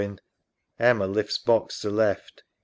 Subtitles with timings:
[0.79, 2.41] EMMA (lifts box to left).